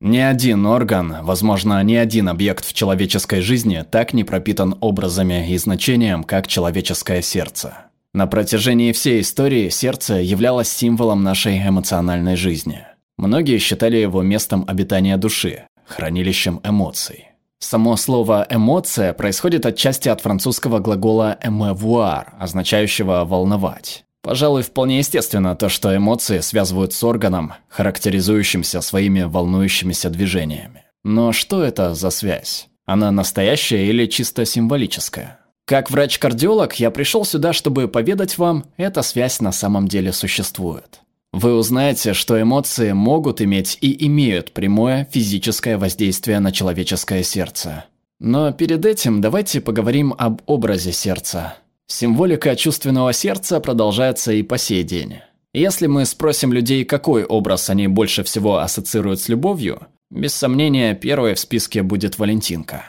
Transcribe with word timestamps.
Ни 0.00 0.18
один 0.18 0.64
орган, 0.66 1.16
возможно, 1.22 1.82
ни 1.82 1.94
один 1.94 2.28
объект 2.28 2.64
в 2.64 2.72
человеческой 2.72 3.40
жизни 3.40 3.84
так 3.90 4.12
не 4.12 4.22
пропитан 4.22 4.76
образами 4.80 5.50
и 5.50 5.58
значением, 5.58 6.22
как 6.22 6.46
человеческое 6.46 7.20
сердце. 7.20 7.78
На 8.14 8.28
протяжении 8.28 8.92
всей 8.92 9.20
истории 9.20 9.68
сердце 9.70 10.14
являлось 10.14 10.68
символом 10.68 11.24
нашей 11.24 11.58
эмоциональной 11.58 12.36
жизни. 12.36 12.86
Многие 13.16 13.58
считали 13.58 13.96
его 13.96 14.22
местом 14.22 14.64
обитания 14.68 15.16
души, 15.16 15.64
хранилищем 15.84 16.60
эмоций. 16.62 17.26
Само 17.58 17.96
слово 17.96 18.46
«эмоция» 18.48 19.12
происходит 19.12 19.66
отчасти 19.66 20.08
от 20.08 20.20
французского 20.20 20.78
глагола 20.78 21.36
«émeuvoir», 21.42 22.26
означающего 22.38 23.24
«волновать». 23.24 24.04
Пожалуй, 24.28 24.60
вполне 24.60 24.98
естественно 24.98 25.56
то, 25.56 25.70
что 25.70 25.96
эмоции 25.96 26.40
связывают 26.40 26.92
с 26.92 27.02
органом, 27.02 27.54
характеризующимся 27.70 28.82
своими 28.82 29.22
волнующимися 29.22 30.10
движениями. 30.10 30.84
Но 31.02 31.32
что 31.32 31.62
это 31.62 31.94
за 31.94 32.10
связь? 32.10 32.68
Она 32.84 33.10
настоящая 33.10 33.86
или 33.86 34.04
чисто 34.04 34.44
символическая? 34.44 35.40
Как 35.64 35.90
врач-кардиолог 35.90 36.74
я 36.74 36.90
пришел 36.90 37.24
сюда, 37.24 37.54
чтобы 37.54 37.88
поведать 37.88 38.36
вам, 38.36 38.66
эта 38.76 39.00
связь 39.00 39.40
на 39.40 39.50
самом 39.50 39.88
деле 39.88 40.12
существует. 40.12 41.00
Вы 41.32 41.54
узнаете, 41.54 42.12
что 42.12 42.38
эмоции 42.38 42.92
могут 42.92 43.40
иметь 43.40 43.78
и 43.80 44.06
имеют 44.08 44.52
прямое 44.52 45.08
физическое 45.10 45.78
воздействие 45.78 46.38
на 46.40 46.52
человеческое 46.52 47.22
сердце. 47.22 47.86
Но 48.20 48.52
перед 48.52 48.84
этим 48.84 49.22
давайте 49.22 49.62
поговорим 49.62 50.14
об 50.18 50.42
образе 50.44 50.92
сердца. 50.92 51.54
Символика 51.90 52.54
чувственного 52.54 53.14
сердца 53.14 53.60
продолжается 53.60 54.32
и 54.32 54.42
по 54.42 54.58
сей 54.58 54.82
день. 54.82 55.20
Если 55.54 55.86
мы 55.86 56.04
спросим 56.04 56.52
людей, 56.52 56.84
какой 56.84 57.24
образ 57.24 57.70
они 57.70 57.88
больше 57.88 58.22
всего 58.24 58.58
ассоциируют 58.58 59.20
с 59.20 59.28
любовью, 59.28 59.86
без 60.10 60.34
сомнения, 60.34 60.94
первой 60.94 61.34
в 61.34 61.40
списке 61.40 61.82
будет 61.82 62.18
Валентинка. 62.18 62.84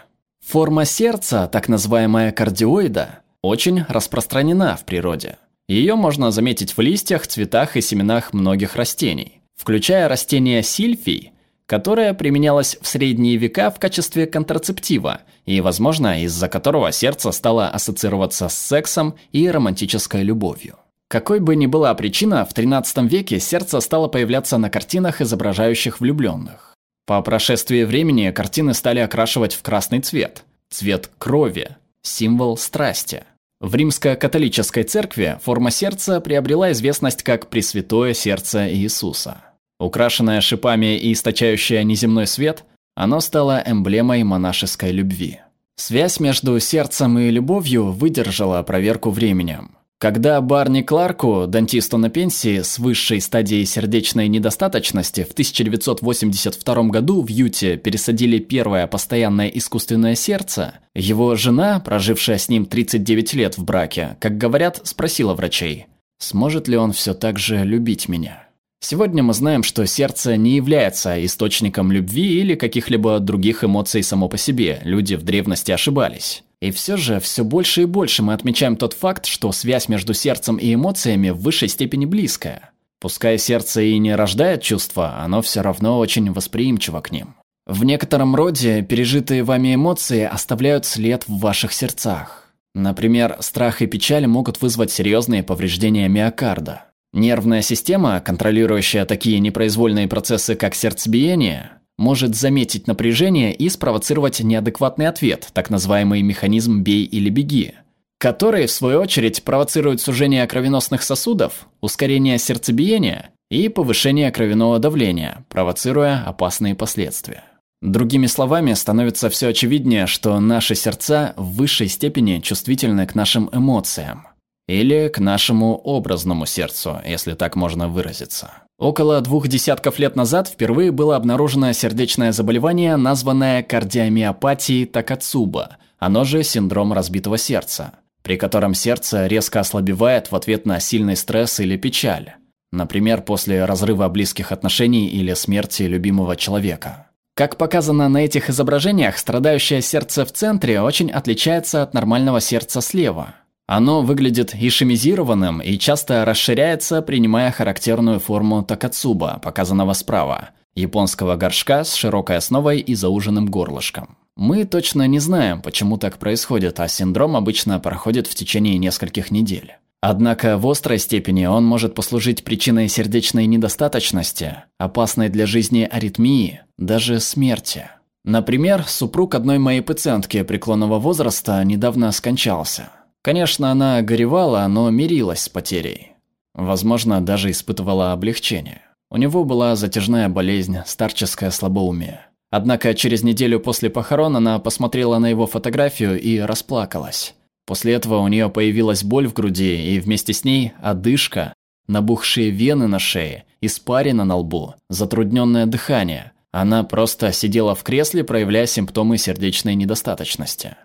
Форма 0.45 0.83
сердца, 0.83 1.49
так 1.51 1.69
называемая 1.69 2.33
кардиоида, 2.33 3.19
очень 3.41 3.85
распространена 3.87 4.75
в 4.75 4.83
природе. 4.83 5.37
Ее 5.69 5.95
можно 5.95 6.31
заметить 6.31 6.75
в 6.75 6.81
листьях, 6.81 7.25
цветах 7.25 7.77
и 7.77 7.81
семенах 7.81 8.33
многих 8.33 8.75
растений, 8.75 9.41
включая 9.55 10.09
растение 10.09 10.61
сильфий, 10.61 11.31
которое 11.69 12.15
применялось 12.15 12.79
в 12.81 12.87
средние 12.87 13.37
века 13.37 13.69
в 13.69 13.77
качестве 13.77 14.25
контрацептива 14.25 15.21
и, 15.45 15.61
возможно, 15.61 16.23
из-за 16.23 16.49
которого 16.49 16.91
сердце 16.91 17.31
стало 17.31 17.69
ассоциироваться 17.69 18.49
с 18.49 18.57
сексом 18.57 19.13
и 19.31 19.47
романтической 19.47 20.23
любовью. 20.23 20.77
Какой 21.07 21.39
бы 21.39 21.55
ни 21.55 21.67
была 21.67 21.93
причина, 21.93 22.43
в 22.43 22.55
XIII 22.57 23.07
веке 23.07 23.39
сердце 23.39 23.81
стало 23.81 24.07
появляться 24.07 24.57
на 24.57 24.71
картинах, 24.71 25.21
изображающих 25.21 25.99
влюбленных. 25.99 26.73
По 27.05 27.21
прошествии 27.21 27.83
времени 27.83 28.31
картины 28.31 28.73
стали 28.73 28.99
окрашивать 28.99 29.53
в 29.53 29.61
красный 29.61 29.99
цвет, 29.99 30.45
цвет 30.71 31.11
крови, 31.19 31.77
символ 32.01 32.57
страсти. 32.57 33.25
В 33.59 33.75
римско-католической 33.75 34.83
церкви 34.85 35.37
форма 35.43 35.69
сердца 35.69 36.19
приобрела 36.19 36.71
известность 36.71 37.21
как 37.21 37.47
Пресвятое 37.47 38.15
сердце 38.15 38.73
Иисуса. 38.73 39.41
Украшенное 39.79 40.41
шипами 40.41 40.97
и 40.97 41.13
источающее 41.13 41.83
неземной 41.83 42.27
свет, 42.27 42.65
оно 42.95 43.21
стало 43.21 43.63
эмблемой 43.65 44.23
монашеской 44.23 44.91
любви. 44.91 45.39
Связь 45.77 46.19
между 46.19 46.59
сердцем 46.59 47.17
и 47.17 47.31
любовью 47.31 47.91
выдержала 47.91 48.61
проверку 48.63 49.09
временем. 49.09 49.77
Когда 49.97 50.39
Барни 50.41 50.81
Кларку, 50.81 51.45
дантисту 51.47 51.97
на 51.97 52.09
пенсии 52.09 52.61
с 52.61 52.79
высшей 52.79 53.21
стадией 53.21 53.65
сердечной 53.65 54.27
недостаточности, 54.27 55.23
в 55.23 55.31
1982 55.31 56.83
году 56.83 57.21
в 57.21 57.27
Юте 57.27 57.77
пересадили 57.77 58.39
первое 58.39 58.87
постоянное 58.87 59.47
искусственное 59.47 60.15
сердце, 60.15 60.75
его 60.93 61.35
жена, 61.35 61.79
прожившая 61.79 62.37
с 62.37 62.49
ним 62.49 62.65
39 62.65 63.33
лет 63.33 63.57
в 63.57 63.63
браке, 63.63 64.17
как 64.19 64.37
говорят, 64.37 64.81
спросила 64.83 65.33
врачей, 65.33 65.87
сможет 66.17 66.67
ли 66.67 66.75
он 66.77 66.91
все 66.91 67.13
так 67.13 67.39
же 67.39 67.63
любить 67.63 68.09
меня. 68.09 68.48
Сегодня 68.81 69.23
мы 69.23 69.33
знаем, 69.33 69.63
что 69.63 69.85
сердце 69.85 70.37
не 70.37 70.55
является 70.55 71.23
источником 71.25 71.91
любви 71.91 72.39
или 72.39 72.55
каких-либо 72.55 73.19
других 73.19 73.63
эмоций 73.63 74.03
само 74.03 74.29
по 74.29 74.37
себе. 74.37 74.79
Люди 74.83 75.15
в 75.15 75.23
древности 75.23 75.71
ошибались. 75.71 76.43
И 76.61 76.71
все 76.71 76.97
же, 76.97 77.19
все 77.19 77.43
больше 77.43 77.83
и 77.83 77.85
больше 77.85 78.23
мы 78.23 78.33
отмечаем 78.33 78.75
тот 78.75 78.93
факт, 78.93 79.25
что 79.25 79.51
связь 79.51 79.89
между 79.89 80.13
сердцем 80.13 80.57
и 80.57 80.73
эмоциями 80.73 81.29
в 81.29 81.39
высшей 81.39 81.67
степени 81.67 82.05
близкая. 82.05 82.71
Пускай 82.99 83.37
сердце 83.37 83.81
и 83.81 83.97
не 83.97 84.13
рождает 84.13 84.61
чувства, 84.61 85.19
оно 85.19 85.41
все 85.41 85.61
равно 85.61 85.99
очень 85.99 86.31
восприимчиво 86.33 86.99
к 86.99 87.11
ним. 87.11 87.35
В 87.65 87.83
некотором 87.85 88.35
роде 88.35 88.81
пережитые 88.81 89.43
вами 89.43 89.75
эмоции 89.75 90.23
оставляют 90.23 90.85
след 90.85 91.25
в 91.27 91.39
ваших 91.39 91.71
сердцах. 91.71 92.49
Например, 92.75 93.37
страх 93.39 93.81
и 93.81 93.87
печаль 93.87 94.27
могут 94.27 94.61
вызвать 94.61 94.91
серьезные 94.91 95.43
повреждения 95.43 96.07
миокарда. 96.09 96.88
Нервная 97.13 97.61
система, 97.61 98.19
контролирующая 98.19 99.05
такие 99.05 99.39
непроизвольные 99.39 100.07
процессы, 100.07 100.55
как 100.55 100.75
сердцебиение, 100.75 101.71
может 101.97 102.35
заметить 102.35 102.87
напряжение 102.87 103.53
и 103.53 103.67
спровоцировать 103.67 104.39
неадекватный 104.39 105.07
ответ, 105.07 105.49
так 105.53 105.69
называемый 105.69 106.21
механизм 106.21 106.81
«бей 106.81 107.03
или 107.03 107.29
беги», 107.29 107.73
который, 108.19 108.67
в 108.67 108.71
свою 108.71 109.01
очередь, 109.01 109.43
провоцирует 109.43 110.01
сужение 110.01 110.45
кровеносных 110.45 111.01
сосудов, 111.01 111.67
ускорение 111.81 112.37
сердцебиения 112.37 113.31
и 113.49 113.69
повышение 113.69 114.31
кровяного 114.31 114.77
давления, 114.77 115.45
провоцируя 115.49 116.23
опасные 116.25 116.75
последствия. 116.75 117.43
Другими 117.81 118.27
словами, 118.27 118.73
становится 118.73 119.29
все 119.29 119.47
очевиднее, 119.47 120.05
что 120.05 120.39
наши 120.39 120.75
сердца 120.75 121.33
в 121.37 121.55
высшей 121.55 121.87
степени 121.87 122.39
чувствительны 122.39 123.07
к 123.07 123.15
нашим 123.15 123.49
эмоциям. 123.53 124.27
Или 124.69 125.07
к 125.07 125.17
нашему 125.17 125.81
образному 125.83 126.45
сердцу, 126.45 127.01
если 127.03 127.33
так 127.33 127.55
можно 127.55 127.87
выразиться. 127.87 128.51
Около 128.77 129.19
двух 129.19 129.47
десятков 129.47 129.97
лет 129.97 130.15
назад 130.15 130.47
впервые 130.47 130.91
было 130.91 131.15
обнаружено 131.15 131.73
сердечное 131.73 132.31
заболевание, 132.31 132.95
названное 132.95 133.63
кардиомиопатией 133.63 134.85
Такацуба, 134.85 135.77
оно 135.97 136.23
же 136.23 136.43
синдром 136.43 136.93
разбитого 136.93 137.39
сердца, 137.39 137.93
при 138.21 138.37
котором 138.37 138.75
сердце 138.75 139.25
резко 139.25 139.59
ослабевает 139.59 140.31
в 140.31 140.35
ответ 140.35 140.67
на 140.67 140.79
сильный 140.79 141.15
стресс 141.15 141.59
или 141.59 141.75
печаль, 141.75 142.35
например, 142.71 143.23
после 143.23 143.65
разрыва 143.65 144.07
близких 144.07 144.51
отношений 144.51 145.07
или 145.07 145.33
смерти 145.33 145.81
любимого 145.81 146.35
человека. 146.35 147.07
Как 147.33 147.57
показано 147.57 148.07
на 148.07 148.23
этих 148.23 148.51
изображениях, 148.51 149.17
страдающее 149.17 149.81
сердце 149.81 150.25
в 150.25 150.31
центре 150.31 150.79
очень 150.79 151.09
отличается 151.09 151.81
от 151.81 151.95
нормального 151.95 152.39
сердца 152.39 152.81
слева– 152.81 153.33
оно 153.69 154.01
выглядит 154.01 154.55
ишемизированным 154.55 155.61
и 155.61 155.77
часто 155.77 156.25
расширяется, 156.25 157.03
принимая 157.03 157.51
характерную 157.51 158.19
форму 158.19 158.63
такацуба, 158.63 159.39
показанного 159.43 159.93
справа, 159.93 160.49
японского 160.73 161.35
горшка 161.35 161.83
с 161.83 161.93
широкой 161.93 162.37
основой 162.37 162.79
и 162.79 162.95
зауженным 162.95 163.45
горлышком. 163.45 164.17
Мы 164.35 164.65
точно 164.65 165.05
не 165.05 165.19
знаем, 165.19 165.61
почему 165.61 165.97
так 165.97 166.17
происходит, 166.17 166.79
а 166.79 166.87
синдром 166.87 167.35
обычно 167.35 167.79
проходит 167.79 168.25
в 168.25 168.33
течение 168.33 168.79
нескольких 168.79 169.29
недель. 169.29 169.75
Однако 170.01 170.57
в 170.57 170.67
острой 170.67 170.97
степени 170.97 171.45
он 171.45 171.63
может 171.63 171.93
послужить 171.93 172.43
причиной 172.43 172.87
сердечной 172.87 173.45
недостаточности, 173.45 174.63
опасной 174.79 175.29
для 175.29 175.45
жизни 175.45 175.87
аритмии, 175.91 176.61
даже 176.79 177.19
смерти. 177.19 177.87
Например, 178.23 178.83
супруг 178.87 179.35
одной 179.35 179.59
моей 179.59 179.81
пациентки 179.81 180.41
преклонного 180.41 180.97
возраста 180.97 181.63
недавно 181.63 182.11
скончался– 182.11 182.89
Конечно, 183.21 183.71
она 183.71 184.01
горевала, 184.01 184.65
но 184.67 184.89
мирилась 184.89 185.41
с 185.41 185.49
потерей. 185.49 186.13
Возможно, 186.53 187.21
даже 187.21 187.51
испытывала 187.51 188.11
облегчение. 188.13 188.81
У 189.11 189.17
него 189.17 189.43
была 189.43 189.75
затяжная 189.75 190.29
болезнь, 190.29 190.77
старческое 190.85 191.51
слабоумие. 191.51 192.27
Однако 192.51 192.93
через 192.93 193.23
неделю 193.23 193.59
после 193.59 193.89
похорон 193.89 194.35
она 194.37 194.59
посмотрела 194.59 195.19
на 195.19 195.27
его 195.27 195.47
фотографию 195.47 196.19
и 196.19 196.39
расплакалась. 196.39 197.35
После 197.65 197.93
этого 197.93 198.17
у 198.17 198.27
нее 198.27 198.49
появилась 198.49 199.03
боль 199.03 199.27
в 199.27 199.33
груди, 199.33 199.93
и 199.93 199.99
вместе 199.99 200.33
с 200.33 200.43
ней 200.43 200.73
одышка, 200.81 201.53
набухшие 201.87 202.49
вены 202.49 202.87
на 202.87 202.97
шее, 202.97 203.45
испарина 203.61 204.25
на 204.25 204.37
лбу, 204.37 204.75
затрудненное 204.89 205.67
дыхание. 205.67 206.31
Она 206.51 206.83
просто 206.83 207.31
сидела 207.31 207.75
в 207.75 207.83
кресле, 207.83 208.23
проявляя 208.23 208.65
симптомы 208.65 209.19
сердечной 209.19 209.75
недостаточности. 209.75 210.77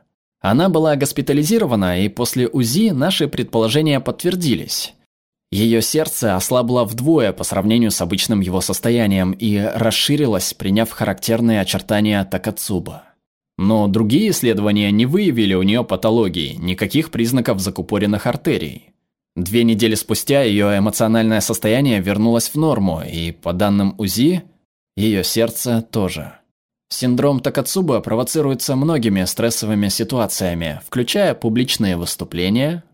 Она 0.45 0.69
была 0.69 0.95
госпитализирована, 0.95 2.05
и 2.05 2.11
после 2.11 2.47
УЗИ 2.47 2.91
наши 2.91 3.29
предположения 3.29 3.99
подтвердились. 3.99 4.93
Ее 5.51 5.81
сердце 5.81 6.37
ослабло 6.37 6.85
вдвое 6.85 7.33
по 7.33 7.45
сравнению 7.45 7.91
с 7.91 8.03
обычным 8.03 8.41
его 8.41 8.61
состоянием 8.61 9.33
и 9.33 9.57
расширилось, 9.59 10.53
приняв 10.53 10.91
характерные 10.91 11.63
очертания 11.63 12.23
Такацуба. 12.27 13.05
Но 13.57 13.89
другие 13.89 14.33
исследования 14.33 14.91
не 14.91 15.07
выявили 15.07 15.55
у 15.55 15.63
нее 15.63 15.83
патологии, 15.83 16.57
никаких 16.59 17.11
признаков 17.11 17.61
закупоренных 17.61 18.27
артерий. 18.27 18.91
Две 19.37 19.65
недели 19.65 19.95
спустя 19.95 20.43
ее 20.43 20.77
эмоциональное 20.77 21.41
состояние 21.41 22.03
вернулось 22.03 22.51
в 22.51 22.57
норму, 22.57 23.01
и 23.01 23.33
по 23.33 23.55
данным 23.55 23.95
УЗИ, 23.97 24.43
Ее 24.95 25.25
сердце 25.25 25.81
тоже. 25.81 26.35
Синдром 26.89 27.41
Такацуба 27.41 28.01
провоцируется 28.01 28.77
многими 28.77 29.25
стрессовыми 29.25 29.89
ситуациями, 29.89 30.81
включая 30.87 31.35
публичные 31.35 31.97
выступления, 31.97 32.85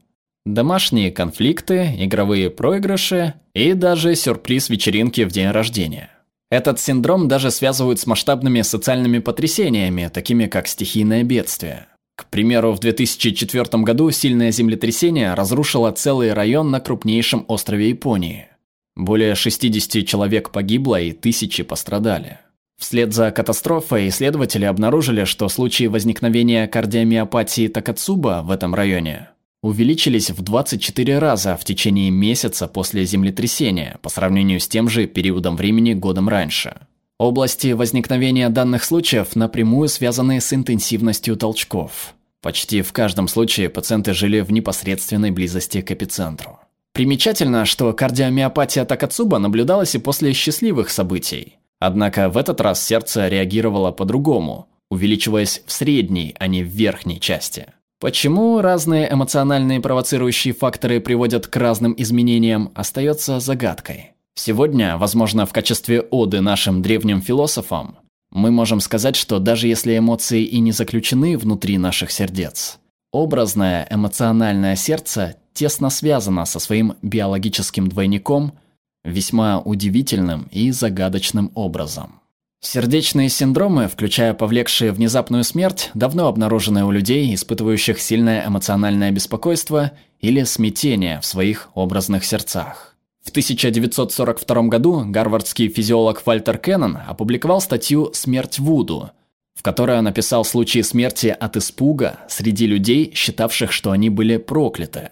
домашние 0.47 1.11
конфликты, 1.11 1.95
игровые 1.99 2.51
проигрыши 2.51 3.35
и 3.55 3.75
даже 3.75 4.15
сюрприз 4.15 4.69
вечеринки 4.71 5.25
в 5.25 5.33
день 5.33 5.51
рождения. 5.51 6.11
Этот 6.51 6.81
синдром 6.81 7.29
даже 7.29 7.51
связывают 7.51 8.01
с 8.01 8.07
масштабными 8.07 8.63
социальными 8.63 9.21
потрясениями, 9.21 10.11
такими 10.13 10.47
как 10.47 10.67
стихийное 10.67 11.23
бедствие. 11.23 11.87
К 12.17 12.27
примеру, 12.27 12.73
в 12.73 12.81
2004 12.81 13.83
году 13.83 14.11
сильное 14.11 14.51
землетрясение 14.51 15.35
разрушило 15.35 15.91
целый 15.93 16.33
район 16.33 16.71
на 16.71 16.81
крупнейшем 16.81 17.45
острове 17.49 17.89
Японии. 17.89 18.49
Более 18.97 19.35
60 19.35 20.07
человек 20.07 20.51
погибло 20.51 21.01
и 21.01 21.13
тысячи 21.13 21.63
пострадали. 21.63 22.41
Вслед 22.81 23.13
за 23.13 23.31
катастрофой 23.31 24.09
исследователи 24.09 24.65
обнаружили, 24.65 25.25
что 25.25 25.51
случаи 25.51 25.85
возникновения 25.85 26.67
кардиомиопатии 26.67 27.69
Такацуба 27.69 28.41
в 28.43 28.51
этом 28.51 28.75
районе 28.75 29.29
увеличились 29.63 30.31
в 30.31 30.41
24 30.41 31.19
раза 31.19 31.59
в 31.59 31.65
течение 31.65 32.11
месяца 32.11 32.67
после 32.67 33.05
землетрясения 33.05 33.99
по 34.01 34.09
сравнению 34.09 34.59
с 34.61 34.67
тем 34.67 34.89
же 34.89 35.07
периодом 35.07 35.57
времени 35.57 35.93
годом 35.93 36.31
раньше. 36.31 36.75
Области 37.19 37.73
возникновения 37.73 38.49
данных 38.49 38.83
случаев 38.83 39.37
напрямую 39.37 39.91
связаны 39.91 40.41
с 40.41 40.51
интенсивностью 40.55 41.37
толчков. 41.37 42.15
Почти 42.41 42.81
в 42.81 42.95
каждом 42.95 43.29
случае 43.29 43.69
пациенты 43.69 44.15
жили 44.15 44.41
в 44.41 44.51
непосредственной 44.51 45.31
близости 45.31 45.83
к 45.83 45.91
эпицентру. 45.91 46.59
Примечательно, 46.95 47.67
что 47.67 47.93
кардиомиопатия 47.93 48.87
Такацуба 48.87 49.39
наблюдалась 49.39 49.95
и 49.95 49.99
после 49.99 50.33
счастливых 50.33 50.89
событий. 50.89 51.60
Однако 51.81 52.29
в 52.29 52.37
этот 52.37 52.61
раз 52.61 52.85
сердце 52.85 53.29
реагировало 53.29 53.91
по-другому, 53.91 54.69
увеличиваясь 54.91 55.63
в 55.67 55.73
средней, 55.73 56.37
а 56.39 56.47
не 56.47 56.63
в 56.63 56.69
верхней 56.69 57.19
части. 57.19 57.67
Почему 57.99 58.61
разные 58.61 59.11
эмоциональные 59.11 59.81
провоцирующие 59.81 60.55
факторы 60.55 61.01
приводят 61.01 61.47
к 61.47 61.57
разным 61.57 61.95
изменениям, 61.97 62.71
остается 62.75 63.41
загадкой. 63.41 64.13
Сегодня, 64.35 64.97
возможно, 64.97 65.47
в 65.47 65.53
качестве 65.53 66.03
оды 66.03 66.41
нашим 66.41 66.83
древним 66.83 67.23
философам, 67.23 67.97
мы 68.31 68.51
можем 68.51 68.81
сказать, 68.81 69.17
что 69.17 69.39
даже 69.39 69.67
если 69.67 69.99
эмоции 69.99 70.45
и 70.45 70.61
не 70.61 70.73
заключены 70.73 71.37
внутри 71.37 71.79
наших 71.79 72.11
сердец, 72.11 72.79
образное 73.13 73.87
эмоциональное 73.91 74.77
сердце 74.77 75.37
тесно 75.53 75.91
связано 75.91 76.45
со 76.45 76.59
своим 76.59 76.95
биологическим 77.01 77.89
двойником– 77.89 78.53
весьма 79.05 79.61
удивительным 79.61 80.49
и 80.51 80.71
загадочным 80.71 81.51
образом. 81.55 82.21
Сердечные 82.63 83.31
синдромы, 83.31 83.89
включая 83.89 84.35
повлекшие 84.35 84.93
внезапную 84.93 85.45
смерть, 85.45 85.91
давно 85.95 86.27
обнаружены 86.27 86.85
у 86.85 86.91
людей, 86.91 87.35
испытывающих 87.35 87.99
сильное 87.99 88.47
эмоциональное 88.47 89.11
беспокойство 89.11 89.93
или 90.21 90.45
смятение 90.45 91.21
в 91.21 91.25
своих 91.25 91.71
образных 91.75 92.25
сердцах. 92.25 92.97
В 93.23 93.31
1942 93.31 94.63
году 94.65 95.05
гарвардский 95.07 95.69
физиолог 95.69 96.27
Вальтер 96.27 96.59
Кеннон 96.59 96.99
опубликовал 97.07 97.63
статью 97.63 98.11
«Смерть 98.13 98.59
Вуду», 98.59 99.11
в 99.55 99.63
которой 99.63 99.99
он 99.99 100.07
описал 100.07 100.45
случаи 100.45 100.81
смерти 100.81 101.29
от 101.29 101.57
испуга 101.57 102.21
среди 102.29 102.67
людей, 102.67 103.13
считавших, 103.15 103.73
что 103.73 103.91
они 103.91 104.11
были 104.11 104.37
прокляты. 104.37 105.11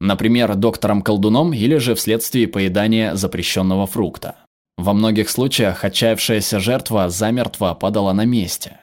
Например, 0.00 0.54
доктором-колдуном 0.54 1.52
или 1.54 1.76
же 1.76 1.94
вследствие 1.94 2.48
поедания 2.48 3.14
запрещенного 3.14 3.86
фрукта. 3.86 4.36
Во 4.76 4.92
многих 4.92 5.30
случаях 5.30 5.84
отчаявшаяся 5.84 6.60
жертва 6.60 7.08
замертво 7.08 7.74
падала 7.74 8.12
на 8.12 8.24
месте. 8.26 8.80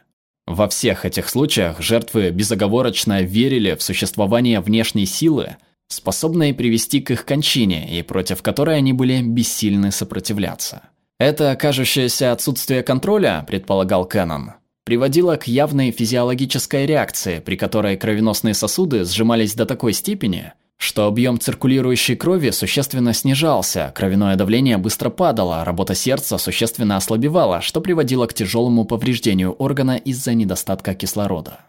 Во 0.48 0.68
всех 0.68 1.06
этих 1.06 1.30
случаях 1.30 1.80
жертвы 1.82 2.32
безоговорочно 2.32 3.22
верили 3.22 3.76
в 3.76 3.84
существование 3.84 4.60
внешней 4.60 5.06
силы, 5.06 5.58
способной 5.88 6.54
привести 6.54 7.00
к 7.00 7.12
их 7.12 7.26
кончине 7.26 7.98
и 7.98 8.02
против 8.02 8.42
которой 8.42 8.78
они 8.78 8.92
были 8.92 9.22
бессильны 9.22 9.92
сопротивляться. 9.92 10.82
Это 11.20 11.56
кажущееся 11.56 12.32
отсутствие 12.32 12.84
контроля, 12.84 13.46
предполагал 13.48 14.06
Кеннон, 14.06 14.54
приводило 14.84 15.38
к 15.38 15.48
явной 15.48 15.92
физиологической 15.92 16.86
реакции, 16.86 17.40
при 17.40 17.56
которой 17.56 17.96
кровеносные 17.96 18.56
сосуды 18.56 19.06
сжимались 19.06 19.54
до 19.54 19.66
такой 19.66 19.94
степени, 19.94 20.54
что 20.84 21.08
объем 21.08 21.40
циркулирующей 21.40 22.18
крови 22.18 22.50
существенно 22.50 23.14
снижался, 23.14 23.94
кровяное 23.96 24.36
давление 24.36 24.78
быстро 24.78 25.10
падало, 25.10 25.64
работа 25.64 25.96
сердца 25.96 26.38
существенно 26.38 26.98
ослабевала, 26.98 27.62
что 27.62 27.80
приводило 27.80 28.28
к 28.28 28.34
тяжелому 28.34 28.84
повреждению 28.84 29.54
органа 29.54 29.96
из-за 29.96 30.34
недостатка 30.34 30.94
кислорода. 30.94 31.62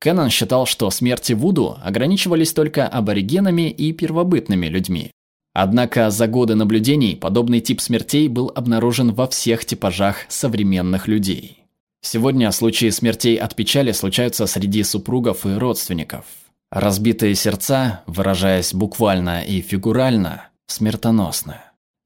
Кеннон 0.00 0.30
считал, 0.30 0.64
что 0.64 0.90
смерти 0.90 1.34
Вуду 1.34 1.76
ограничивались 1.82 2.54
только 2.54 2.88
аборигенами 2.88 3.70
и 3.70 3.92
первобытными 3.92 4.66
людьми. 4.66 5.10
Однако 5.52 6.10
за 6.10 6.26
годы 6.26 6.54
наблюдений 6.54 7.14
подобный 7.14 7.60
тип 7.60 7.80
смертей 7.80 8.26
был 8.26 8.50
обнаружен 8.54 9.12
во 9.12 9.28
всех 9.28 9.66
типажах 9.66 10.16
современных 10.28 11.08
людей. 11.08 11.58
Сегодня 12.00 12.50
случаи 12.50 12.88
смертей 12.88 13.36
от 13.36 13.54
печали 13.54 13.92
случаются 13.92 14.46
среди 14.46 14.82
супругов 14.82 15.44
и 15.44 15.54
родственников– 15.56 16.24
Разбитые 16.72 17.34
сердца, 17.34 18.00
выражаясь 18.06 18.72
буквально 18.72 19.42
и 19.42 19.60
фигурально, 19.60 20.48
смертоносны. 20.68 21.56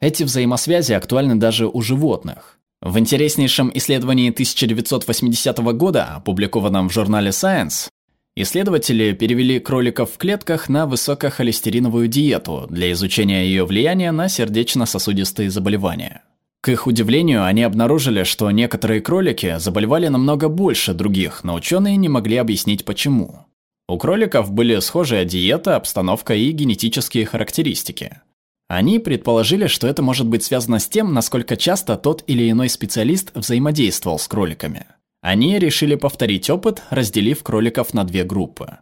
Эти 0.01 0.25
взаимосвязи 0.25 0.93
актуальны 0.93 1.37
даже 1.37 1.69
у 1.69 1.83
животных. 1.83 2.59
В 2.83 2.99
интереснейшем 2.99 3.71
исследовании 3.75 4.31
1980 4.31 5.59
года, 5.59 6.17
опубликованном 6.17 6.89
в 6.89 6.93
журнале 6.93 7.31
Science, 7.31 7.91
исследователи 8.35 9.13
перевели 9.13 9.61
кроликов 9.61 10.11
в 10.11 10.19
клетках 10.19 10.69
на 10.69 10.87
высокохолестериновую 10.87 12.09
диету 12.09 12.67
для 12.69 12.91
изучения 12.91 13.47
ее 13.47 13.65
влияния 13.65 14.11
на 14.11 14.29
сердечно-сосудистые 14.29 15.49
заболевания. 15.49 16.25
К 16.61 16.71
их 16.71 16.89
удивлению, 16.89 17.45
они 17.45 17.63
обнаружили, 17.63 18.25
что 18.25 18.51
некоторые 18.51 19.01
кролики 19.01 19.59
заболевали 19.59 20.09
намного 20.09 20.49
больше 20.49 20.93
других, 20.93 21.45
но 21.45 21.55
ученые 21.55 21.97
не 21.97 22.09
могли 22.09 22.39
объяснить 22.39 22.85
почему. 22.85 23.45
У 23.88 23.99
кроликов 23.99 24.50
были 24.50 24.81
схожая 24.81 25.25
диета, 25.25 25.77
обстановка 25.77 26.35
и 26.35 26.50
генетические 26.50 27.25
характеристики. 27.25 28.21
Они 28.69 28.99
предположили, 28.99 29.69
что 29.69 29.87
это 29.87 30.03
может 30.03 30.27
быть 30.27 30.43
связано 30.43 30.81
с 30.81 30.88
тем, 30.88 31.15
насколько 31.15 31.56
часто 31.56 31.97
тот 31.97 32.25
или 32.27 32.50
иной 32.50 32.69
специалист 32.69 33.31
взаимодействовал 33.35 34.19
с 34.19 34.27
кроликами. 34.27 34.87
Они 35.23 35.59
решили 35.59 35.94
повторить 35.94 36.50
опыт, 36.50 36.82
разделив 36.91 37.43
кроликов 37.44 37.94
на 37.94 38.05
две 38.05 38.25
группы. 38.25 38.79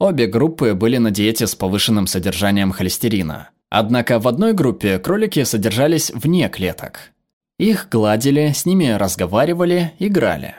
Обе 0.00 0.26
группы 0.26 0.74
были 0.74 0.98
на 0.98 1.10
диете 1.10 1.46
с 1.46 1.54
повышенным 1.54 2.06
содержанием 2.06 2.72
холестерина. 2.72 3.50
Однако 3.70 4.18
в 4.18 4.26
одной 4.26 4.54
группе 4.54 4.98
кролики 4.98 5.44
содержались 5.44 6.10
вне 6.10 6.48
клеток. 6.48 7.12
Их 7.58 7.88
гладили, 7.90 8.52
с 8.54 8.64
ними 8.64 8.90
разговаривали, 8.90 9.92
играли. 9.98 10.54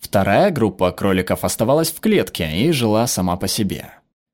Вторая 0.00 0.50
группа 0.50 0.90
кроликов 0.90 1.44
оставалась 1.44 1.92
в 1.92 2.00
клетке 2.00 2.50
и 2.50 2.72
жила 2.72 3.06
сама 3.06 3.36
по 3.36 3.46
себе. 3.46 3.92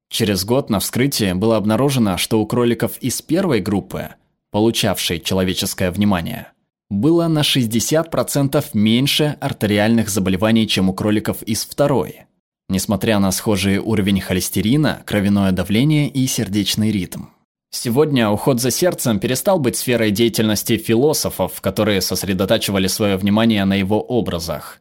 Через 0.08 0.44
год 0.44 0.70
на 0.70 0.78
вскрытии 0.78 1.32
было 1.32 1.56
обнаружено, 1.56 2.16
что 2.16 2.40
у 2.40 2.46
кроликов 2.46 2.96
из 2.98 3.20
первой 3.20 3.60
группы, 3.60 4.10
получавшей 4.52 5.20
человеческое 5.20 5.90
внимание, 5.90 6.52
было 6.88 7.26
на 7.26 7.40
60% 7.40 8.64
меньше 8.74 9.36
артериальных 9.40 10.08
заболеваний, 10.08 10.68
чем 10.68 10.88
у 10.88 10.94
кроликов 10.94 11.42
из 11.42 11.64
второй, 11.64 12.26
несмотря 12.68 13.18
на 13.18 13.32
схожий 13.32 13.78
уровень 13.78 14.20
холестерина, 14.20 15.02
кровяное 15.04 15.50
давление 15.50 16.08
и 16.08 16.26
сердечный 16.28 16.92
ритм. 16.92 17.24
Сегодня 17.70 18.30
уход 18.30 18.60
за 18.60 18.70
сердцем 18.70 19.18
перестал 19.18 19.58
быть 19.58 19.76
сферой 19.76 20.12
деятельности 20.12 20.76
философов, 20.76 21.60
которые 21.60 22.00
сосредотачивали 22.00 22.86
свое 22.86 23.16
внимание 23.16 23.64
на 23.64 23.74
его 23.74 24.00
образах, 24.00 24.80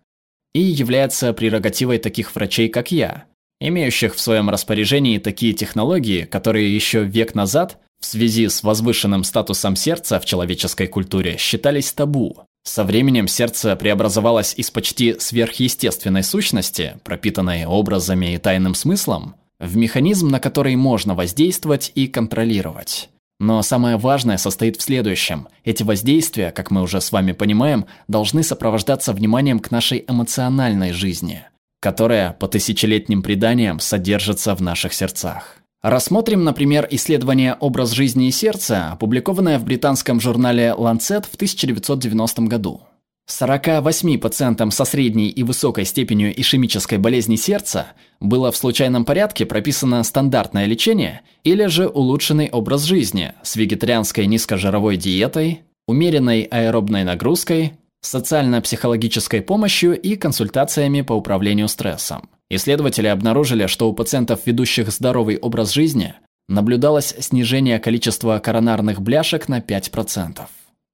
и 0.56 0.62
является 0.62 1.34
прерогативой 1.34 1.98
таких 1.98 2.34
врачей, 2.34 2.70
как 2.70 2.90
я, 2.90 3.26
имеющих 3.60 4.16
в 4.16 4.22
своем 4.22 4.50
распоряжении 4.50 5.18
такие 5.18 5.52
технологии, 5.52 6.24
которые 6.24 6.74
еще 6.74 7.04
век 7.04 7.36
назад, 7.36 7.78
в 8.00 8.06
связи 8.06 8.48
с 8.48 8.64
возвышенным 8.64 9.26
статусом 9.26 9.76
сердца 9.76 10.18
в 10.18 10.24
человеческой 10.24 10.88
культуре, 10.88 11.36
считались 11.38 11.92
табу. 11.92 12.44
Со 12.64 12.86
временем 12.86 13.28
сердце 13.28 13.76
преобразовалось 13.76 14.54
из 14.56 14.72
почти 14.72 15.20
сверхъестественной 15.20 16.24
сущности, 16.24 17.00
пропитанной 17.04 17.66
образами 17.66 18.36
и 18.36 18.38
тайным 18.38 18.76
смыслом, 18.76 19.36
в 19.60 19.76
механизм, 19.76 20.30
на 20.30 20.40
который 20.40 20.78
можно 20.78 21.16
воздействовать 21.16 21.92
и 21.96 22.08
контролировать. 22.08 23.10
Но 23.40 23.62
самое 23.62 23.98
важное 23.98 24.38
состоит 24.38 24.78
в 24.78 24.82
следующем. 24.82 25.48
Эти 25.64 25.84
воздействия, 25.84 26.52
как 26.52 26.72
мы 26.72 26.82
уже 26.82 27.02
с 27.02 27.12
вами 27.12 27.34
понимаем, 27.34 27.86
должны 28.08 28.44
сопровождаться 28.44 29.12
вниманием 29.12 29.60
к 29.60 29.72
нашей 29.72 30.06
эмоциональной 30.08 30.94
жизни, 30.94 31.44
которая 31.82 32.32
по 32.32 32.48
тысячелетним 32.48 33.22
преданиям 33.22 33.80
содержится 33.80 34.56
в 34.56 34.62
наших 34.62 34.94
сердцах. 34.94 35.58
Рассмотрим, 35.82 36.44
например, 36.44 36.88
исследование 36.90 37.56
«Образ 37.60 37.92
жизни 37.92 38.28
и 38.28 38.32
сердца», 38.32 38.94
опубликованное 38.94 39.60
в 39.60 39.66
британском 39.66 40.20
журнале 40.20 40.74
Lancet 40.76 41.28
в 41.30 41.36
1990 41.36 42.42
году. 42.44 42.82
48 43.28 44.20
пациентам 44.20 44.70
со 44.70 44.86
средней 44.86 45.30
и 45.30 45.42
высокой 45.42 45.86
степенью 45.86 46.40
ишемической 46.40 47.00
болезни 47.00 47.38
сердца 47.38 47.88
было 48.20 48.52
в 48.52 48.58
случайном 48.58 49.04
порядке 49.04 49.48
прописано 49.48 50.04
стандартное 50.04 50.66
лечение 50.66 51.22
или 51.44 51.66
же 51.66 51.88
улучшенный 51.88 52.50
образ 52.52 52.84
жизни 52.84 53.34
с 53.42 53.56
вегетарианской 53.56 54.28
низкожировой 54.28 54.98
диетой, 54.98 55.64
умеренной 55.88 56.44
аэробной 56.44 57.04
нагрузкой, 57.04 57.74
социально-психологической 58.02 59.42
помощью 59.42 60.00
и 60.00 60.16
консультациями 60.16 61.02
по 61.02 61.14
управлению 61.14 61.68
стрессом. 61.68 62.30
Исследователи 62.52 63.08
обнаружили, 63.08 63.66
что 63.66 63.90
у 63.90 63.94
пациентов, 63.94 64.42
ведущих 64.46 64.92
здоровый 64.92 65.38
образ 65.38 65.74
жизни, 65.74 66.14
наблюдалось 66.48 67.16
снижение 67.20 67.80
количества 67.80 68.38
коронарных 68.38 69.02
бляшек 69.02 69.50
на 69.50 69.62
5%. 69.62 70.42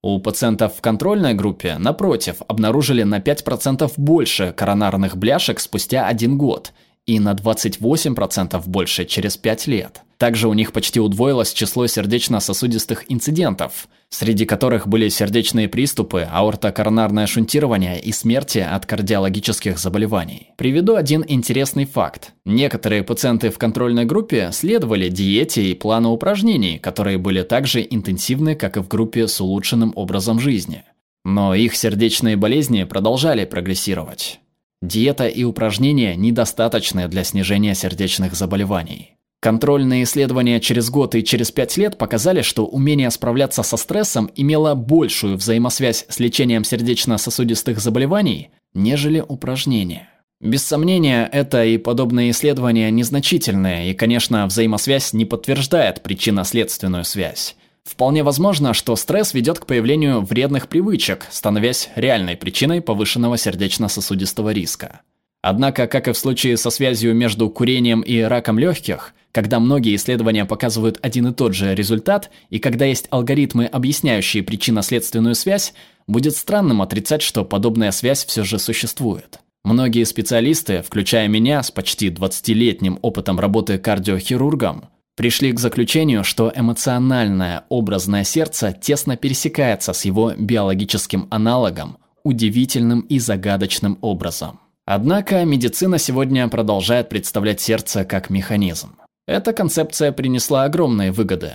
У 0.04 0.18
пациентов 0.18 0.74
в 0.76 0.80
контрольной 0.80 1.32
группе, 1.32 1.76
напротив, 1.78 2.42
обнаружили 2.48 3.04
на 3.04 3.20
5% 3.20 3.92
больше 3.96 4.52
коронарных 4.52 5.16
бляшек 5.16 5.60
спустя 5.60 6.08
один 6.08 6.36
год 6.36 6.72
и 7.06 7.18
на 7.18 7.34
28% 7.34 8.62
больше 8.66 9.04
через 9.04 9.36
5 9.36 9.66
лет. 9.66 10.02
Также 10.18 10.46
у 10.46 10.52
них 10.52 10.72
почти 10.72 11.00
удвоилось 11.00 11.52
число 11.52 11.88
сердечно-сосудистых 11.88 13.06
инцидентов, 13.08 13.88
среди 14.08 14.44
которых 14.46 14.86
были 14.86 15.08
сердечные 15.08 15.68
приступы, 15.68 16.28
аортокоронарное 16.30 17.26
шунтирование 17.26 18.00
и 18.00 18.12
смерти 18.12 18.58
от 18.58 18.86
кардиологических 18.86 19.78
заболеваний. 19.78 20.50
Приведу 20.56 20.94
один 20.94 21.24
интересный 21.26 21.86
факт. 21.86 22.34
Некоторые 22.44 23.02
пациенты 23.02 23.50
в 23.50 23.58
контрольной 23.58 24.04
группе 24.04 24.50
следовали 24.52 25.08
диете 25.08 25.64
и 25.64 25.74
плану 25.74 26.10
упражнений, 26.10 26.78
которые 26.78 27.18
были 27.18 27.42
так 27.42 27.66
же 27.66 27.84
интенсивны, 27.88 28.54
как 28.54 28.76
и 28.76 28.80
в 28.80 28.86
группе 28.86 29.26
с 29.26 29.40
улучшенным 29.40 29.92
образом 29.96 30.38
жизни. 30.38 30.84
Но 31.24 31.54
их 31.54 31.74
сердечные 31.74 32.36
болезни 32.36 32.84
продолжали 32.84 33.44
прогрессировать. 33.44 34.38
Диета 34.82 35.28
и 35.28 35.44
упражнения 35.44 36.16
недостаточны 36.16 37.06
для 37.06 37.22
снижения 37.22 37.74
сердечных 37.74 38.34
заболеваний. 38.34 39.16
Контрольные 39.40 40.02
исследования 40.02 40.58
через 40.58 40.90
год 40.90 41.14
и 41.14 41.22
через 41.22 41.52
пять 41.52 41.76
лет 41.76 41.98
показали, 41.98 42.42
что 42.42 42.66
умение 42.66 43.10
справляться 43.12 43.62
со 43.62 43.76
стрессом 43.76 44.28
имело 44.34 44.74
большую 44.74 45.36
взаимосвязь 45.36 46.04
с 46.08 46.18
лечением 46.18 46.64
сердечно-сосудистых 46.64 47.78
заболеваний, 47.78 48.50
нежели 48.74 49.24
упражнения. 49.26 50.08
Без 50.40 50.64
сомнения, 50.64 51.28
это 51.32 51.64
и 51.64 51.78
подобные 51.78 52.32
исследования 52.32 52.90
незначительные, 52.90 53.92
и, 53.92 53.94
конечно, 53.94 54.46
взаимосвязь 54.46 55.12
не 55.12 55.24
подтверждает 55.24 56.02
причинно-следственную 56.02 57.04
связь. 57.04 57.54
Вполне 57.84 58.22
возможно, 58.22 58.74
что 58.74 58.96
стресс 58.96 59.34
ведет 59.34 59.58
к 59.58 59.66
появлению 59.66 60.20
вредных 60.20 60.68
привычек, 60.68 61.26
становясь 61.30 61.90
реальной 61.96 62.36
причиной 62.36 62.80
повышенного 62.80 63.36
сердечно-сосудистого 63.36 64.50
риска. 64.50 65.02
Однако, 65.42 65.88
как 65.88 66.06
и 66.06 66.12
в 66.12 66.16
случае 66.16 66.56
со 66.56 66.70
связью 66.70 67.14
между 67.14 67.50
курением 67.50 68.00
и 68.00 68.20
раком 68.20 68.58
легких, 68.58 69.12
когда 69.32 69.58
многие 69.58 69.96
исследования 69.96 70.44
показывают 70.44 70.98
один 71.02 71.28
и 71.28 71.34
тот 71.34 71.54
же 71.54 71.74
результат, 71.74 72.30
и 72.50 72.60
когда 72.60 72.84
есть 72.84 73.08
алгоритмы, 73.10 73.66
объясняющие 73.66 74.44
причинно-следственную 74.44 75.34
связь, 75.34 75.74
будет 76.06 76.36
странным 76.36 76.80
отрицать, 76.80 77.22
что 77.22 77.44
подобная 77.44 77.90
связь 77.90 78.24
все 78.24 78.44
же 78.44 78.60
существует. 78.60 79.40
Многие 79.64 80.04
специалисты, 80.04 80.82
включая 80.82 81.28
меня 81.28 81.62
с 81.62 81.70
почти 81.70 82.08
20-летним 82.08 82.98
опытом 83.02 83.40
работы 83.40 83.78
кардиохирургом, 83.78 84.84
пришли 85.16 85.52
к 85.52 85.60
заключению, 85.60 86.24
что 86.24 86.52
эмоциональное 86.54 87.64
образное 87.68 88.24
сердце 88.24 88.72
тесно 88.72 89.16
пересекается 89.16 89.92
с 89.92 90.04
его 90.04 90.32
биологическим 90.36 91.28
аналогом 91.30 91.98
удивительным 92.24 93.00
и 93.00 93.18
загадочным 93.18 93.98
образом. 94.00 94.60
Однако 94.84 95.44
медицина 95.44 95.98
сегодня 95.98 96.48
продолжает 96.48 97.08
представлять 97.08 97.60
сердце 97.60 98.04
как 98.04 98.30
механизм. 98.30 98.96
Эта 99.26 99.52
концепция 99.52 100.12
принесла 100.12 100.64
огромные 100.64 101.12
выгоды. 101.12 101.54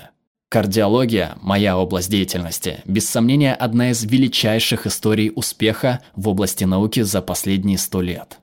Кардиология, 0.50 1.36
моя 1.42 1.78
область 1.78 2.10
деятельности, 2.10 2.80
без 2.86 3.10
сомнения 3.10 3.54
одна 3.54 3.92
из 3.92 4.04
величайших 4.06 4.88
историй 4.88 5.32
успеха 5.36 6.00
в 6.16 6.30
области 6.30 6.64
науки 6.64 7.02
за 7.02 7.22
последние 7.22 7.78
сто 7.78 8.02
лет. 8.02 8.40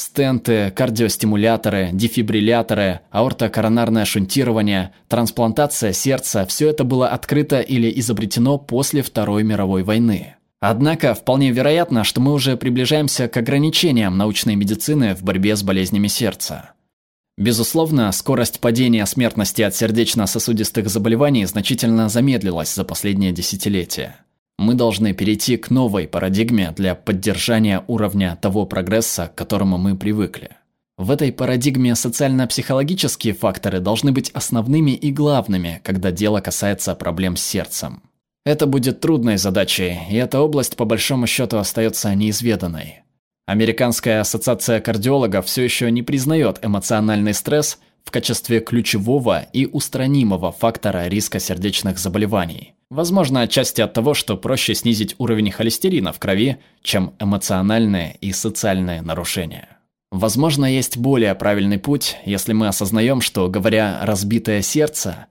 Стенты, 0.00 0.70
кардиостимуляторы, 0.70 1.90
дефибрилляторы, 1.92 3.00
аортокоронарное 3.10 4.06
шунтирование, 4.06 4.94
трансплантация 5.08 5.92
сердца– 5.92 6.46
все 6.48 6.70
это 6.70 6.84
было 6.84 7.08
открыто 7.08 7.60
или 7.60 7.92
изобретено 8.00 8.56
после 8.56 9.02
Второй 9.02 9.42
мировой 9.42 9.82
войны. 9.82 10.36
Однако 10.58 11.12
вполне 11.12 11.50
вероятно, 11.50 12.02
что 12.04 12.22
мы 12.22 12.32
уже 12.32 12.56
приближаемся 12.56 13.28
к 13.28 13.36
ограничениям 13.36 14.16
научной 14.16 14.54
медицины 14.54 15.14
в 15.14 15.22
борьбе 15.22 15.54
с 15.54 15.62
болезнями 15.62 16.08
сердца. 16.08 16.70
Безусловно, 17.36 18.10
скорость 18.12 18.60
падения 18.60 19.04
смертности 19.04 19.60
от 19.60 19.76
сердечно-сосудистых 19.76 20.88
заболеваний 20.88 21.44
значительно 21.44 22.08
замедлилась 22.08 22.74
за 22.74 22.84
последние 22.84 23.32
десятилетия. 23.32 24.16
Мы 24.60 24.74
должны 24.74 25.14
перейти 25.14 25.56
к 25.56 25.70
новой 25.70 26.06
парадигме 26.06 26.74
для 26.76 26.94
поддержания 26.94 27.82
уровня 27.86 28.36
того 28.42 28.66
прогресса, 28.66 29.28
к 29.28 29.34
которому 29.34 29.78
мы 29.78 29.96
привыкли. 29.96 30.50
В 30.98 31.10
этой 31.10 31.32
парадигме 31.32 31.94
социально-психологические 31.94 33.32
факторы 33.32 33.80
должны 33.80 34.12
быть 34.12 34.28
основными 34.34 34.90
и 34.90 35.12
главными, 35.12 35.80
когда 35.82 36.10
дело 36.10 36.42
касается 36.42 36.94
проблем 36.94 37.36
с 37.36 37.42
сердцем. 37.42 38.02
Это 38.44 38.66
будет 38.66 39.00
трудной 39.00 39.38
задачей, 39.38 39.98
и 40.10 40.16
эта 40.16 40.40
область 40.40 40.76
по 40.76 40.84
большому 40.84 41.26
счету 41.26 41.56
остается 41.56 42.14
неизведанной. 42.14 43.00
Американская 43.46 44.20
ассоциация 44.20 44.82
кардиологов 44.82 45.46
все 45.46 45.64
еще 45.64 45.90
не 45.90 46.02
признает 46.02 46.58
эмоциональный 46.62 47.32
стресс 47.32 47.78
в 48.04 48.10
качестве 48.10 48.60
ключевого 48.60 49.42
и 49.52 49.66
устранимого 49.66 50.52
фактора 50.52 51.06
риска 51.08 51.40
сердечных 51.40 51.98
заболеваний. 51.98 52.74
Возможно, 52.90 53.42
отчасти 53.42 53.80
от 53.80 53.92
того, 53.92 54.14
что 54.14 54.36
проще 54.36 54.74
снизить 54.74 55.14
уровень 55.18 55.50
холестерина 55.50 56.12
в 56.12 56.18
крови, 56.18 56.58
чем 56.82 57.14
эмоциональные 57.20 58.16
и 58.20 58.32
социальные 58.32 59.02
нарушения. 59.02 59.80
Возможно, 60.10 60.64
есть 60.64 60.96
более 60.96 61.34
правильный 61.36 61.78
путь, 61.78 62.16
если 62.24 62.52
мы 62.52 62.66
осознаем, 62.66 63.20
что, 63.20 63.48
говоря 63.48 64.00
«разбитое 64.02 64.60
сердце», 64.60 65.26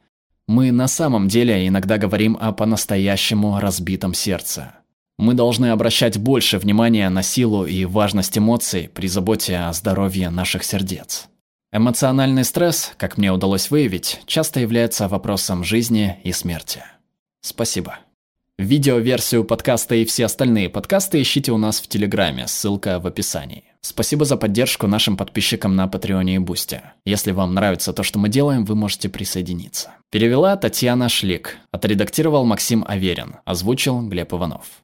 мы 0.47 0.71
на 0.71 0.88
самом 0.88 1.27
деле 1.27 1.67
иногда 1.67 1.97
говорим 1.97 2.35
о 2.41 2.53
по-настоящему 2.53 3.59
разбитом 3.59 4.15
сердце. 4.15 4.73
Мы 5.19 5.35
должны 5.35 5.67
обращать 5.67 6.17
больше 6.17 6.57
внимания 6.57 7.07
на 7.09 7.21
силу 7.21 7.65
и 7.65 7.85
важность 7.85 8.38
эмоций 8.38 8.89
при 8.91 9.07
заботе 9.07 9.57
о 9.57 9.73
здоровье 9.73 10.31
наших 10.31 10.63
сердец. 10.63 11.28
Эмоциональный 11.71 12.43
стресс, 12.45 12.93
как 12.97 13.19
мне 13.19 13.31
удалось 13.31 13.69
выявить, 13.69 14.21
часто 14.25 14.59
является 14.59 15.07
вопросом 15.07 15.63
жизни 15.63 16.19
и 16.23 16.31
смерти. 16.31 16.83
Спасибо. 17.41 17.99
Видеоверсию 18.57 19.45
подкаста 19.45 19.93
и 19.93 20.03
все 20.03 20.25
остальные 20.25 20.69
подкасты 20.69 21.21
ищите 21.21 21.51
у 21.51 21.57
нас 21.57 21.79
в 21.79 21.88
Телеграме, 21.88 22.47
ссылка 22.47 22.99
в 22.99 23.05
описании. 23.05 23.65
Спасибо 23.81 24.25
за 24.25 24.35
поддержку 24.35 24.88
нашим 24.88 25.15
подписчикам 25.15 25.75
на 25.75 25.88
Патреоне 25.88 26.35
и 26.35 26.39
Бусте. 26.39 26.93
Если 27.05 27.31
вам 27.31 27.53
нравится 27.53 27.93
то, 27.93 28.01
что 28.01 28.17
мы 28.17 28.29
делаем, 28.29 28.65
вы 28.65 28.73
можете 28.73 29.07
присоединиться. 29.07 29.91
Перевела 30.09 30.57
Татьяна 30.57 31.07
Шлик, 31.07 31.57
отредактировал 31.71 32.45
Максим 32.45 32.83
Аверин, 32.88 33.35
озвучил 33.45 34.01
Глеб 34.01 34.33
Иванов. 34.33 34.83